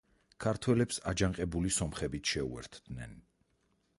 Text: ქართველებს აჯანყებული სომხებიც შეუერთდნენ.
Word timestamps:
ქართველებს 0.45 0.97
აჯანყებული 1.11 1.73
სომხებიც 1.77 2.33
შეუერთდნენ. 2.37 3.17